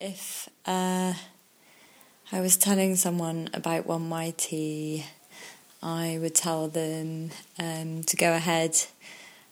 If 0.00 0.48
uh, 0.64 1.12
I 2.30 2.40
was 2.40 2.56
telling 2.56 2.94
someone 2.94 3.50
about 3.52 3.84
One 3.84 4.08
YT, 4.08 5.02
I 5.82 6.18
would 6.20 6.36
tell 6.36 6.68
them 6.68 7.30
um, 7.58 8.04
to 8.04 8.16
go 8.16 8.32
ahead 8.32 8.76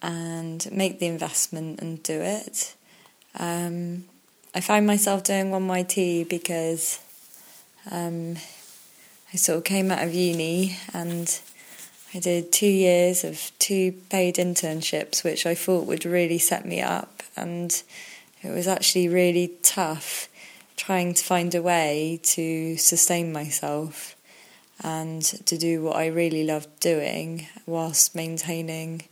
and 0.00 0.70
make 0.70 1.00
the 1.00 1.06
investment 1.06 1.80
and 1.80 2.00
do 2.04 2.20
it. 2.20 2.76
Um, 3.36 4.04
I 4.54 4.60
found 4.60 4.86
myself 4.86 5.24
doing 5.24 5.50
One 5.50 5.66
YT 5.66 6.28
because 6.28 7.00
um, 7.90 8.36
I 9.34 9.38
sort 9.38 9.58
of 9.58 9.64
came 9.64 9.90
out 9.90 10.04
of 10.04 10.14
uni 10.14 10.76
and 10.94 11.36
I 12.14 12.20
did 12.20 12.52
two 12.52 12.66
years 12.66 13.24
of 13.24 13.50
two 13.58 13.90
paid 14.08 14.36
internships, 14.36 15.24
which 15.24 15.46
I 15.46 15.56
thought 15.56 15.86
would 15.86 16.04
really 16.04 16.38
set 16.38 16.64
me 16.64 16.80
up, 16.80 17.24
and 17.36 17.82
it 18.40 18.50
was 18.50 18.68
actually 18.68 19.08
really 19.08 19.52
tough 19.62 20.27
trying 20.88 21.12
to 21.12 21.22
find 21.22 21.54
a 21.54 21.60
way 21.60 22.18
to 22.22 22.74
sustain 22.78 23.30
myself 23.30 24.16
and 24.82 25.20
to 25.22 25.58
do 25.58 25.82
what 25.82 25.96
I 25.96 26.06
really 26.06 26.44
loved 26.44 26.80
doing 26.80 27.46
whilst 27.66 28.14
maintaining 28.14 29.02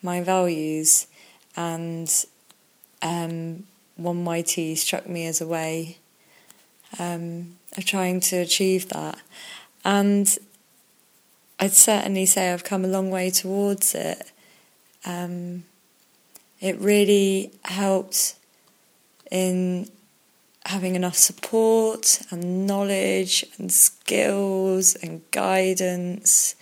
my 0.00 0.20
values. 0.20 1.08
And 1.56 2.08
um, 3.02 3.64
One 3.96 4.24
YT 4.24 4.78
struck 4.78 5.08
me 5.08 5.26
as 5.26 5.40
a 5.40 5.48
way 5.48 5.98
um, 7.00 7.56
of 7.76 7.84
trying 7.84 8.20
to 8.20 8.36
achieve 8.36 8.88
that. 8.90 9.18
And 9.84 10.38
I'd 11.58 11.72
certainly 11.72 12.26
say 12.26 12.52
I've 12.52 12.62
come 12.62 12.84
a 12.84 12.94
long 12.96 13.10
way 13.10 13.30
towards 13.30 13.92
it. 13.96 14.30
Um, 15.04 15.64
it 16.60 16.78
really 16.78 17.50
helped 17.64 18.36
in 19.32 19.90
having 20.68 20.94
enough 20.94 21.16
support 21.16 22.20
and 22.30 22.66
knowledge 22.66 23.44
and 23.58 23.72
skills 23.72 24.94
and 24.96 25.22
guidance 25.30 26.54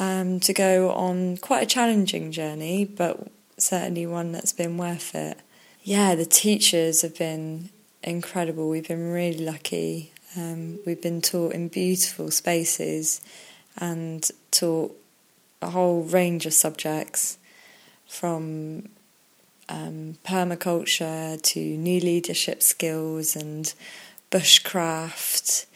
um, 0.00 0.40
to 0.40 0.54
go 0.54 0.90
on 0.90 1.36
quite 1.36 1.62
a 1.62 1.66
challenging 1.66 2.32
journey, 2.32 2.86
but 2.86 3.28
certainly 3.58 4.06
one 4.06 4.32
that's 4.32 4.52
been 4.52 4.78
worth 4.78 5.14
it. 5.14 5.38
Yeah, 5.82 6.14
the 6.14 6.24
teachers 6.24 7.02
have 7.02 7.16
been 7.18 7.68
incredible. 8.02 8.70
We've 8.70 8.88
been 8.88 9.12
really 9.12 9.44
lucky. 9.44 10.12
Um, 10.34 10.78
we've 10.86 11.02
been 11.02 11.20
taught 11.20 11.52
in 11.52 11.68
beautiful 11.68 12.30
spaces 12.30 13.20
and 13.76 14.28
taught 14.50 14.96
a 15.60 15.68
whole 15.70 16.04
range 16.04 16.46
of 16.46 16.54
subjects 16.54 17.36
from 18.06 18.88
um, 19.68 20.16
permaculture 20.24 21.40
to 21.40 21.60
new 21.60 22.00
leadership 22.00 22.62
skills 22.62 23.36
and 23.36 23.74
bushcraft 24.30 25.66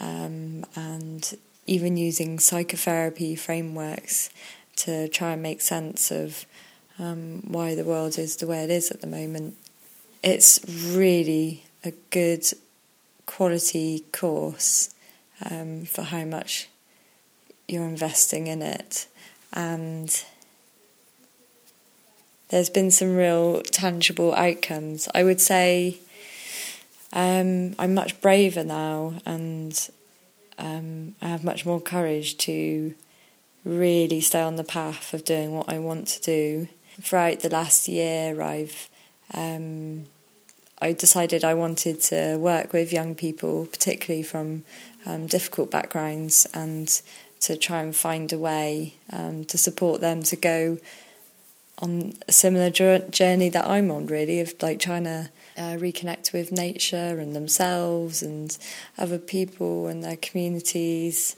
um, 0.00 0.64
and 0.74 1.36
even 1.66 1.96
using 1.96 2.38
psychotherapy 2.38 3.34
frameworks 3.36 4.30
to 4.76 5.08
try 5.08 5.32
and 5.32 5.42
make 5.42 5.60
sense 5.60 6.10
of 6.10 6.44
um, 6.98 7.42
why 7.46 7.74
the 7.74 7.84
world 7.84 8.18
is 8.18 8.36
the 8.36 8.46
way 8.46 8.64
it 8.64 8.70
is 8.70 8.90
at 8.90 9.00
the 9.00 9.06
moment. 9.06 9.56
It's 10.22 10.60
really 10.94 11.64
a 11.84 11.92
good 12.10 12.44
quality 13.26 14.04
course 14.12 14.94
um, 15.50 15.84
for 15.84 16.02
how 16.02 16.24
much 16.24 16.68
you're 17.68 17.84
investing 17.84 18.46
in 18.46 18.62
it. 18.62 19.06
And 19.52 20.24
there's 22.52 22.68
been 22.68 22.90
some 22.90 23.16
real 23.16 23.62
tangible 23.62 24.34
outcomes. 24.34 25.08
I 25.14 25.24
would 25.24 25.40
say 25.40 25.96
um, 27.14 27.74
I'm 27.78 27.94
much 27.94 28.20
braver 28.20 28.62
now 28.62 29.14
and 29.24 29.90
um, 30.58 31.14
I 31.22 31.28
have 31.28 31.44
much 31.44 31.64
more 31.64 31.80
courage 31.80 32.36
to 32.38 32.94
really 33.64 34.20
stay 34.20 34.42
on 34.42 34.56
the 34.56 34.64
path 34.64 35.14
of 35.14 35.24
doing 35.24 35.54
what 35.54 35.70
I 35.70 35.78
want 35.78 36.08
to 36.08 36.20
do. 36.20 36.68
Throughout 37.00 37.40
the 37.40 37.48
last 37.48 37.88
year, 37.88 38.42
I've 38.42 38.90
um, 39.32 40.04
I 40.78 40.92
decided 40.92 41.44
I 41.44 41.54
wanted 41.54 42.02
to 42.02 42.36
work 42.36 42.74
with 42.74 42.92
young 42.92 43.14
people, 43.14 43.64
particularly 43.64 44.22
from 44.22 44.64
um, 45.06 45.26
difficult 45.26 45.70
backgrounds, 45.70 46.46
and 46.52 47.00
to 47.40 47.56
try 47.56 47.80
and 47.80 47.96
find 47.96 48.30
a 48.30 48.38
way 48.38 48.96
um, 49.10 49.46
to 49.46 49.56
support 49.56 50.02
them 50.02 50.22
to 50.24 50.36
go 50.36 50.78
on 51.78 52.14
a 52.28 52.32
similar 52.32 52.70
journey 52.70 53.48
that 53.48 53.66
I'm 53.66 53.90
on, 53.90 54.06
really, 54.06 54.40
of 54.40 54.54
like 54.62 54.78
trying 54.78 55.04
to 55.04 55.30
uh, 55.56 55.76
reconnect 55.76 56.32
with 56.32 56.52
nature 56.52 57.18
and 57.18 57.34
themselves 57.34 58.22
and 58.22 58.56
other 58.98 59.18
people 59.18 59.86
and 59.86 60.02
their 60.02 60.16
communities. 60.16 61.36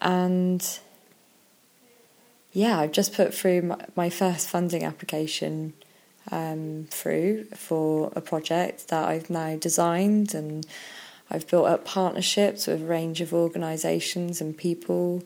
And 0.00 0.78
yeah, 2.52 2.78
I've 2.78 2.92
just 2.92 3.14
put 3.14 3.34
through 3.34 3.62
my, 3.62 3.84
my 3.96 4.10
first 4.10 4.48
funding 4.48 4.84
application 4.84 5.72
um, 6.30 6.86
through 6.90 7.44
for 7.56 8.12
a 8.14 8.20
project 8.20 8.88
that 8.88 9.08
I've 9.08 9.30
now 9.30 9.56
designed 9.56 10.34
and 10.34 10.66
I've 11.30 11.48
built 11.48 11.66
up 11.66 11.84
partnerships 11.84 12.66
with 12.66 12.82
a 12.82 12.84
range 12.84 13.20
of 13.20 13.32
organisations 13.32 14.40
and 14.40 14.56
people. 14.56 15.22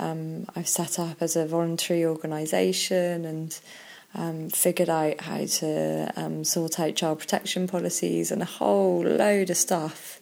Um, 0.00 0.46
I've 0.56 0.68
set 0.68 0.98
up 0.98 1.20
as 1.20 1.36
a 1.36 1.46
voluntary 1.46 2.06
organisation 2.06 3.26
and 3.26 3.60
um, 4.14 4.48
figured 4.48 4.88
out 4.88 5.20
how 5.20 5.44
to 5.44 6.10
um, 6.16 6.42
sort 6.42 6.80
out 6.80 6.96
child 6.96 7.18
protection 7.18 7.68
policies 7.68 8.30
and 8.30 8.40
a 8.40 8.46
whole 8.46 9.02
load 9.02 9.50
of 9.50 9.56
stuff. 9.56 10.20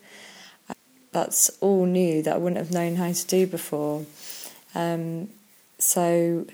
That's 1.12 1.49
all 1.61 1.87
new 1.87 2.22
that 2.22 2.34
I 2.34 2.38
wouldn't 2.38 2.59
have 2.59 2.72
known 2.72 2.97
how 2.97 3.12
to 3.12 3.27
do 3.27 3.47
before. 3.47 4.05
Um, 4.75 5.28
so 5.78 6.44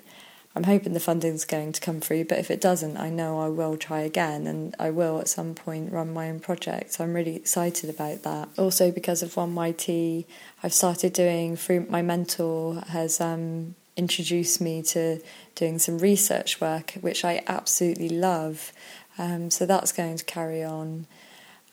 I'm 0.57 0.65
hoping 0.65 0.93
the 0.93 1.01
funding's 1.01 1.45
going 1.45 1.73
to 1.73 1.81
come 1.81 2.01
through, 2.01 2.27
but 2.27 2.39
if 2.39 2.49
it 2.49 2.61
doesn't, 2.61 2.97
I 2.97 3.11
know 3.11 3.41
I 3.41 3.49
will 3.49 3.77
try 3.77 4.01
again 4.01 4.47
and 4.47 4.75
I 4.79 4.91
will 4.91 5.19
at 5.19 5.27
some 5.27 5.55
point 5.55 5.93
run 5.93 6.13
my 6.13 6.29
own 6.31 6.39
project. 6.39 6.93
So 6.93 7.03
I'm 7.03 7.13
really 7.13 7.35
excited 7.35 7.91
about 7.91 8.23
that. 8.23 8.49
Also, 8.57 8.93
because 8.93 9.21
of 9.23 9.37
One 9.37 9.57
YT, 9.57 10.25
I've 10.63 10.73
started 10.73 11.13
doing 11.13 11.57
through 11.57 11.87
my 11.91 12.03
mentor 12.03 12.83
has 12.89 13.21
um, 13.21 13.75
introduced 13.97 14.61
me 14.61 14.83
to 14.83 15.21
doing 15.57 15.81
some 15.81 15.99
research 15.99 16.61
work, 16.61 16.93
which 17.01 17.25
I 17.25 17.43
absolutely 17.49 18.09
love. 18.09 18.73
Um, 19.19 19.51
so 19.51 19.67
that's 19.67 19.91
going 19.91 20.17
to 20.19 20.25
carry 20.25 20.63
on. 20.63 21.07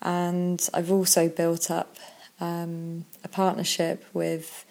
And 0.00 0.68
I've 0.74 0.90
also 0.90 1.28
built 1.28 1.70
up 1.70 1.98
um, 2.40 3.04
a 3.22 3.28
partnership 3.28 4.04
with 4.12 4.64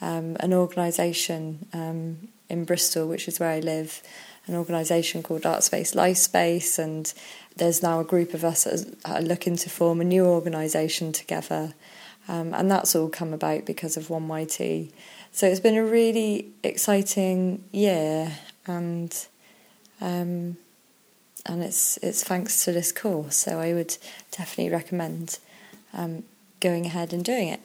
um, 0.00 0.36
an 0.38 0.52
organisation 0.52 1.66
um, 1.72 2.28
in 2.48 2.64
Bristol, 2.64 3.08
which 3.08 3.28
is 3.28 3.40
where 3.40 3.50
I 3.50 3.60
live, 3.60 4.02
an 4.46 4.54
organisation 4.54 5.22
called 5.22 5.42
Artspace 5.42 5.94
Lifespace, 5.94 6.78
and 6.78 7.12
there's 7.56 7.82
now 7.82 8.00
a 8.00 8.04
group 8.04 8.34
of 8.34 8.44
us 8.44 8.64
that 8.64 8.96
are 9.04 9.20
looking 9.20 9.56
to 9.56 9.70
form 9.70 10.00
a 10.00 10.04
new 10.04 10.24
organisation 10.24 11.12
together, 11.12 11.74
um, 12.28 12.54
and 12.54 12.70
that's 12.70 12.94
all 12.94 13.08
come 13.08 13.32
about 13.32 13.64
because 13.64 13.96
of 13.96 14.10
One 14.10 14.28
YT. 14.28 14.90
So 15.32 15.46
it's 15.46 15.60
been 15.60 15.76
a 15.76 15.84
really 15.84 16.48
exciting 16.62 17.64
year, 17.72 18.38
and 18.66 19.14
um, 20.00 20.56
and 21.44 21.62
it's 21.62 21.96
it's 21.98 22.24
thanks 22.24 22.64
to 22.64 22.72
this 22.72 22.92
course. 22.92 23.36
So 23.36 23.60
I 23.60 23.74
would 23.74 23.96
definitely 24.30 24.72
recommend 24.72 25.38
um, 25.92 26.24
going 26.60 26.86
ahead 26.86 27.12
and 27.12 27.24
doing 27.24 27.48
it. 27.48 27.60